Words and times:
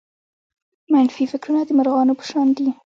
منفي 0.93 1.23
فکرونه 1.31 1.61
د 1.65 1.69
مرغانو 1.79 2.13
په 2.19 2.25
شان 2.29 2.47
دي. 2.57 2.67